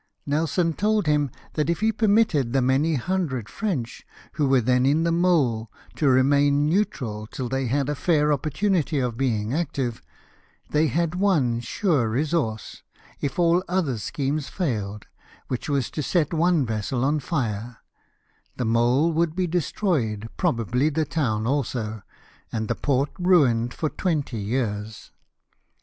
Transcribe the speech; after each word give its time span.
Nelson 0.25 0.73
told 0.73 1.05
liim 1.05 1.31
that 1.53 1.69
if 1.69 1.81
he 1.81 1.91
permitted 1.91 2.53
the 2.53 2.61
many 2.63 2.95
hundred 2.95 3.47
French 3.47 4.03
who 4.31 4.47
were 4.49 4.59
then 4.59 4.83
in 4.83 5.03
the 5.03 5.11
mole 5.11 5.71
to 5.95 6.09
remain 6.09 6.67
neutral 6.67 7.27
till 7.27 7.47
they 7.47 7.67
had 7.67 7.87
a 7.87 7.93
IViir 7.93 8.33
opportunity 8.33 8.97
of 8.97 9.15
being 9.15 9.53
active, 9.53 10.01
they 10.71 10.87
had 10.87 11.13
one 11.13 11.59
sure 11.59 12.09
resource, 12.09 12.81
if 13.19 13.37
all 13.37 13.63
other 13.67 13.99
schemes 13.99 14.49
failed, 14.49 15.05
which 15.49 15.69
was 15.69 15.91
to 15.91 16.01
set 16.01 16.33
one 16.33 16.65
vessel 16.65 17.05
on 17.05 17.19
fire, 17.19 17.77
the 18.57 18.65
mole 18.65 19.11
would 19.13 19.35
be 19.35 19.45
de 19.45 19.61
stroyed, 19.61 20.29
probably 20.35 20.89
the 20.89 21.05
town 21.05 21.45
also, 21.45 22.01
and 22.51 22.67
the 22.67 22.73
port 22.73 23.11
ruined 23.19 23.71
for 23.71 23.87
twenty 23.87 24.39
years. 24.39 25.11